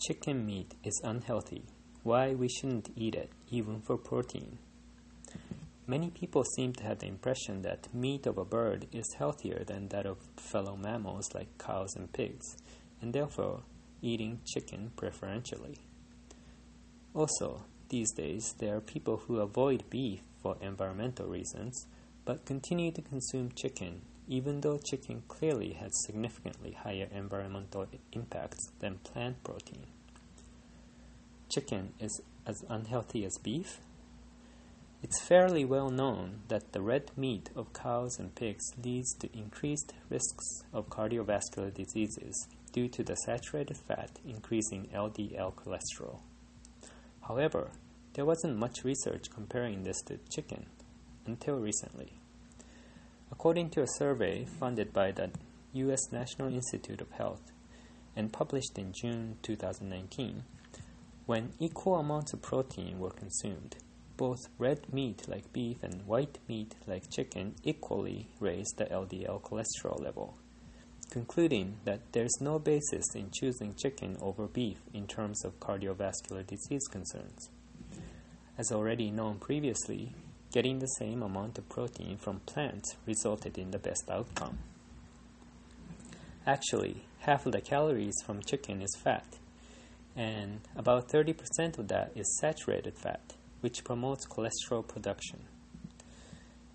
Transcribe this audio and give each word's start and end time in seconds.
chicken 0.00 0.46
meat 0.46 0.74
is 0.82 0.98
unhealthy, 1.04 1.62
why 2.02 2.32
we 2.32 2.48
shouldn't 2.48 2.88
eat 2.96 3.14
it, 3.14 3.30
even 3.50 3.82
for 3.82 3.98
protein. 3.98 4.58
Many 5.86 6.08
people 6.08 6.42
seem 6.56 6.72
to 6.74 6.84
have 6.84 7.00
the 7.00 7.06
impression 7.06 7.62
that 7.62 7.92
meat 7.92 8.26
of 8.26 8.38
a 8.38 8.44
bird 8.44 8.86
is 8.92 9.14
healthier 9.18 9.62
than 9.64 9.88
that 9.88 10.06
of 10.06 10.16
fellow 10.36 10.74
mammals 10.74 11.34
like 11.34 11.58
cows 11.58 11.94
and 11.96 12.10
pigs, 12.12 12.56
and 13.02 13.12
therefore 13.12 13.62
eating 14.00 14.40
chicken 14.46 14.92
preferentially. 14.96 15.76
Also, 17.14 17.64
these 17.90 18.12
days 18.12 18.54
there 18.58 18.76
are 18.76 18.80
people 18.80 19.18
who 19.18 19.40
avoid 19.40 19.90
beef 19.90 20.20
for 20.42 20.56
environmental 20.62 21.26
reasons 21.26 21.86
but 22.24 22.44
continue 22.44 22.92
to 22.92 23.02
consume 23.02 23.50
chicken 23.52 24.02
even 24.30 24.60
though 24.60 24.78
chicken 24.78 25.24
clearly 25.26 25.72
has 25.72 25.90
significantly 26.06 26.70
higher 26.70 27.08
environmental 27.12 27.84
impacts 28.12 28.70
than 28.78 28.96
plant 28.98 29.42
protein. 29.42 29.84
Chicken 31.52 31.92
is 31.98 32.22
as 32.46 32.64
unhealthy 32.68 33.24
as 33.24 33.36
beef? 33.42 33.80
It's 35.02 35.20
fairly 35.20 35.64
well 35.64 35.90
known 35.90 36.42
that 36.46 36.72
the 36.72 36.80
red 36.80 37.10
meat 37.16 37.50
of 37.56 37.72
cows 37.72 38.20
and 38.20 38.32
pigs 38.32 38.64
leads 38.80 39.12
to 39.14 39.36
increased 39.36 39.94
risks 40.08 40.62
of 40.72 40.88
cardiovascular 40.88 41.74
diseases 41.74 42.46
due 42.72 42.86
to 42.86 43.02
the 43.02 43.16
saturated 43.16 43.78
fat 43.88 44.20
increasing 44.24 44.88
LDL 44.94 45.54
cholesterol. 45.54 46.20
However, 47.26 47.72
there 48.12 48.24
wasn't 48.24 48.58
much 48.58 48.84
research 48.84 49.28
comparing 49.28 49.82
this 49.82 50.00
to 50.02 50.18
chicken 50.30 50.66
until 51.26 51.56
recently. 51.58 52.19
According 53.32 53.70
to 53.70 53.82
a 53.82 53.86
survey 53.96 54.44
funded 54.44 54.92
by 54.92 55.12
the 55.12 55.30
U.S. 55.72 56.12
National 56.12 56.52
Institute 56.52 57.00
of 57.00 57.10
Health 57.12 57.52
and 58.16 58.32
published 58.32 58.76
in 58.76 58.92
June 58.92 59.36
2019, 59.42 60.42
when 61.26 61.52
equal 61.60 61.96
amounts 61.96 62.32
of 62.32 62.42
protein 62.42 62.98
were 62.98 63.10
consumed, 63.10 63.76
both 64.16 64.48
red 64.58 64.92
meat 64.92 65.28
like 65.28 65.52
beef 65.52 65.82
and 65.82 66.06
white 66.06 66.38
meat 66.48 66.74
like 66.86 67.08
chicken 67.08 67.54
equally 67.62 68.26
raised 68.40 68.76
the 68.76 68.84
LDL 68.86 69.40
cholesterol 69.40 70.02
level, 70.02 70.36
concluding 71.10 71.76
that 71.84 72.12
there's 72.12 72.40
no 72.40 72.58
basis 72.58 73.14
in 73.14 73.30
choosing 73.32 73.74
chicken 73.74 74.16
over 74.20 74.46
beef 74.46 74.78
in 74.92 75.06
terms 75.06 75.44
of 75.44 75.58
cardiovascular 75.60 76.46
disease 76.46 76.86
concerns. 76.90 77.48
As 78.58 78.72
already 78.72 79.10
known 79.10 79.38
previously, 79.38 80.12
getting 80.52 80.78
the 80.78 80.86
same 80.86 81.22
amount 81.22 81.58
of 81.58 81.68
protein 81.68 82.16
from 82.16 82.40
plants 82.40 82.96
resulted 83.06 83.56
in 83.56 83.70
the 83.70 83.78
best 83.78 84.10
outcome. 84.10 84.58
Actually, 86.46 87.04
half 87.20 87.46
of 87.46 87.52
the 87.52 87.60
calories 87.60 88.16
from 88.24 88.42
chicken 88.42 88.82
is 88.82 88.96
fat, 89.02 89.26
and 90.16 90.60
about 90.74 91.08
30% 91.08 91.78
of 91.78 91.88
that 91.88 92.10
is 92.16 92.38
saturated 92.40 92.96
fat, 92.96 93.34
which 93.60 93.84
promotes 93.84 94.26
cholesterol 94.26 94.86
production. 94.86 95.40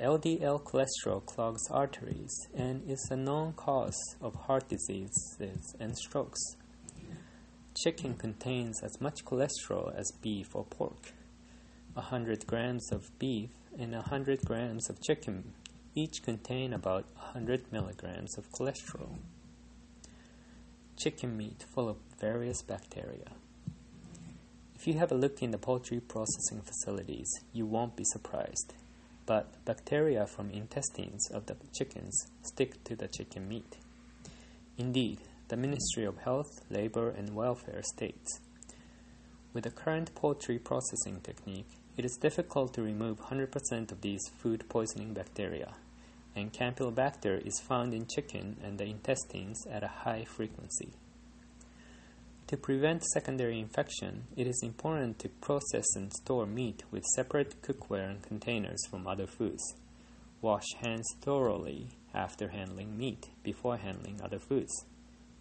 LDL 0.00 0.62
cholesterol 0.62 1.26
clogs 1.26 1.68
arteries 1.72 2.46
and 2.54 2.88
is 2.88 3.08
a 3.10 3.16
known 3.16 3.52
cause 3.54 3.98
of 4.22 4.32
heart 4.46 4.68
diseases 4.68 5.74
and 5.80 5.98
strokes. 5.98 6.40
Chicken 7.76 8.14
contains 8.14 8.80
as 8.82 9.00
much 9.00 9.24
cholesterol 9.24 9.92
as 9.96 10.12
beef 10.22 10.54
or 10.54 10.64
pork. 10.64 11.12
100 11.98 12.46
grams 12.46 12.92
of 12.92 13.10
beef 13.18 13.50
and 13.76 13.92
100 13.92 14.42
grams 14.44 14.88
of 14.88 15.02
chicken 15.02 15.52
each 15.96 16.22
contain 16.22 16.72
about 16.72 17.04
100 17.16 17.72
milligrams 17.72 18.38
of 18.38 18.50
cholesterol. 18.52 19.16
Chicken 20.96 21.36
meat 21.36 21.64
full 21.74 21.88
of 21.88 21.96
various 22.20 22.62
bacteria. 22.62 23.32
If 24.76 24.86
you 24.86 24.94
have 24.94 25.10
a 25.10 25.16
look 25.16 25.42
in 25.42 25.50
the 25.50 25.58
poultry 25.58 25.98
processing 25.98 26.62
facilities, 26.62 27.28
you 27.52 27.66
won't 27.66 27.96
be 27.96 28.04
surprised. 28.04 28.74
But 29.26 29.64
bacteria 29.64 30.26
from 30.26 30.50
intestines 30.50 31.28
of 31.32 31.46
the 31.46 31.56
chickens 31.76 32.26
stick 32.42 32.84
to 32.84 32.94
the 32.94 33.08
chicken 33.08 33.48
meat. 33.48 33.76
Indeed, 34.76 35.20
the 35.48 35.56
Ministry 35.56 36.04
of 36.04 36.18
Health, 36.18 36.60
Labor 36.70 37.10
and 37.10 37.34
Welfare 37.34 37.82
states 37.82 38.38
with 39.52 39.64
the 39.64 39.70
current 39.70 40.14
poultry 40.14 40.58
processing 40.58 41.20
technique, 41.20 41.77
it 41.98 42.04
is 42.04 42.16
difficult 42.16 42.72
to 42.72 42.80
remove 42.80 43.20
100% 43.20 43.90
of 43.90 44.00
these 44.02 44.22
food 44.38 44.64
poisoning 44.68 45.12
bacteria, 45.12 45.74
and 46.36 46.52
Campylobacter 46.52 47.44
is 47.44 47.58
found 47.58 47.92
in 47.92 48.06
chicken 48.06 48.56
and 48.62 48.78
the 48.78 48.84
intestines 48.84 49.66
at 49.66 49.82
a 49.82 49.88
high 49.88 50.24
frequency. 50.24 50.92
To 52.46 52.56
prevent 52.56 53.02
secondary 53.04 53.58
infection, 53.58 54.28
it 54.36 54.46
is 54.46 54.62
important 54.62 55.18
to 55.18 55.28
process 55.28 55.84
and 55.96 56.12
store 56.12 56.46
meat 56.46 56.84
with 56.92 57.04
separate 57.16 57.60
cookware 57.62 58.08
and 58.08 58.22
containers 58.22 58.78
from 58.88 59.08
other 59.08 59.26
foods. 59.26 59.74
Wash 60.40 60.72
hands 60.80 61.06
thoroughly 61.20 61.88
after 62.14 62.48
handling 62.48 62.96
meat 62.96 63.26
before 63.42 63.76
handling 63.76 64.22
other 64.22 64.38
foods. 64.38 64.72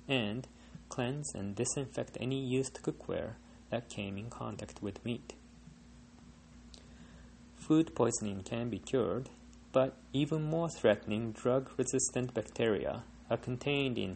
And 0.08 0.48
cleanse 0.90 1.34
and 1.36 1.56
disinfect 1.56 2.18
any 2.20 2.44
used 2.44 2.80
cookware 2.82 3.36
that 3.70 3.90
came 3.90 4.18
in 4.18 4.32
contact 4.32 4.82
with 4.82 5.06
meat. 5.06 5.34
Food 7.68 7.94
poisoning 7.96 8.44
can 8.44 8.70
be 8.70 8.80
cured, 8.80 9.30
but 9.74 9.98
even 10.14 10.42
more 10.42 10.70
threatening 10.70 11.34
drug 11.34 11.70
resistant 11.76 12.34
bacteria 12.34 13.04
are 13.30 13.36
contained 13.36 13.98
in 13.98 14.16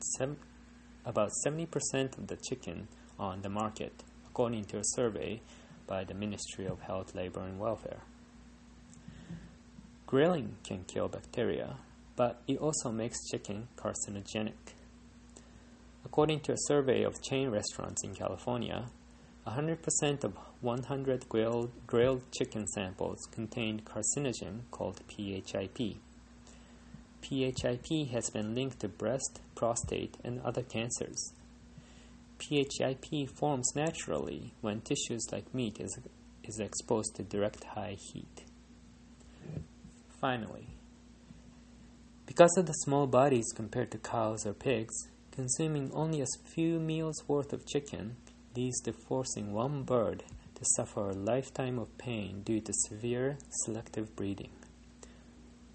about 1.03 1.31
70% 1.45 2.17
of 2.17 2.28
the 2.28 2.38
chicken 2.38 2.88
on 3.19 3.41
the 3.41 3.50
market, 3.50 4.06
according 4.29 4.63
to 4.66 4.78
a 4.78 4.85
survey 4.95 5.41
by 5.85 6.06
the 6.06 6.13
Ministry 6.13 6.66
of 6.66 6.79
Health, 6.79 7.13
Labor 7.13 7.41
and 7.41 7.59
Welfare. 7.59 8.03
Grilling 10.07 10.56
can 10.63 10.85
kill 10.85 11.09
bacteria, 11.09 11.75
but 12.16 12.41
it 12.47 12.57
also 12.57 12.89
makes 12.89 13.29
chicken 13.29 13.68
carcinogenic. 13.75 14.75
According 16.06 16.39
to 16.41 16.53
a 16.53 16.68
survey 16.68 17.03
of 17.03 17.22
chain 17.22 17.50
restaurants 17.50 18.01
in 18.06 18.16
California, 18.16 18.85
100% 19.47 20.24
of 20.24 20.38
100 20.62 21.28
grilled, 21.28 21.72
grilled 21.88 22.24
chicken 22.31 22.68
samples 22.68 23.28
contained 23.31 23.84
carcinogen 23.85 24.62
called 24.69 25.02
PHIP. 25.07 25.97
PHIP 27.22 28.09
has 28.12 28.30
been 28.30 28.53
linked 28.53 28.80
to 28.81 28.88
breast, 28.88 29.41
prostate, 29.56 30.18
and 30.24 30.41
other 30.41 30.62
cancers. 30.62 31.34
PHIP 32.38 33.30
forms 33.30 33.72
naturally 33.75 34.53
when 34.62 34.81
tissues 34.81 35.25
like 35.31 35.53
meat 35.53 35.80
is, 35.80 35.97
is 36.44 36.59
exposed 36.59 37.16
to 37.16 37.24
direct 37.24 37.63
high 37.63 37.97
heat. 38.00 38.46
Finally, 40.19 40.68
because 42.28 42.56
of 42.57 42.66
the 42.68 42.74
small 42.74 43.07
bodies 43.07 43.51
compared 43.56 43.91
to 43.91 43.97
cows 43.97 44.46
or 44.46 44.53
pigs, 44.53 44.96
consuming 45.31 45.91
only 45.94 46.22
a 46.22 46.25
few 46.53 46.80
meals 46.80 47.24
worth 47.28 47.53
of 47.53 47.68
chicken 47.68 48.16
leads 48.56 48.79
to 48.81 48.94
forcing 48.94 49.53
one 49.53 49.84
bird 49.84 50.23
to 50.56 50.66
suffer 50.75 51.09
a 51.09 51.13
lifetime 51.13 51.79
of 51.79 51.97
pain 51.97 52.41
due 52.44 52.62
to 52.62 52.73
severe 52.88 53.38
selective 53.66 54.16
breeding. 54.16 54.51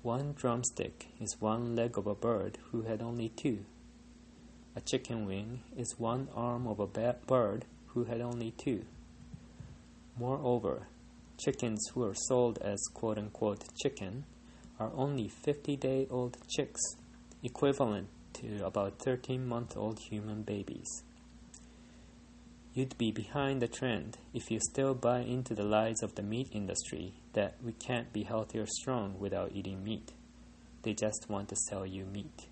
One 0.03 0.35
drumstick 0.35 1.09
is 1.21 1.41
one 1.41 1.75
leg 1.75 1.99
of 1.99 2.07
a 2.07 2.15
bird 2.15 2.59
who 2.71 2.83
had 2.83 3.03
only 3.03 3.31
two. 3.31 3.65
A 4.77 4.81
chicken 4.81 5.27
wing 5.27 5.63
is 5.77 5.99
one 5.99 6.29
arm 6.35 6.67
of 6.67 6.79
a 6.79 6.87
bird 6.87 7.65
who 7.89 8.05
had 8.05 8.21
only 8.21 8.53
two. 8.53 8.85
Moreover, 10.19 10.87
chickens 11.39 11.91
who 11.93 12.05
are 12.05 12.15
sold 12.15 12.59
as 12.59 12.81
quote 12.95 13.19
unquote 13.19 13.65
chicken 13.83 14.25
are 14.79 14.93
only 14.95 15.29
50 15.29 15.77
day 15.77 16.07
old 16.11 16.37
chicks, 16.49 16.81
equivalent 17.43 18.09
to 18.35 18.65
about 18.65 18.99
13 18.99 19.47
month 19.47 19.77
old 19.77 19.99
human 19.99 20.43
babies. 20.43 21.03
You'd 22.77 22.99
be 22.99 23.11
behind 23.11 23.63
the 23.63 23.69
trend 23.69 24.19
if 24.35 24.51
you 24.51 24.61
still 24.61 24.93
buy 24.93 25.21
into 25.21 25.55
the 25.55 25.63
lies 25.63 26.03
of 26.03 26.15
the 26.15 26.23
meat 26.23 26.51
industry 26.53 27.15
that 27.33 27.55
we 27.65 27.73
can't 27.73 28.13
be 28.13 28.25
healthy 28.25 28.59
or 28.59 28.67
strong 28.67 29.19
without 29.19 29.53
eating 29.55 29.83
meat. 29.83 30.13
They 30.83 30.93
just 30.93 31.31
want 31.31 31.49
to 31.49 31.57
sell 31.57 31.87
you 31.87 32.05
meat. 32.05 32.49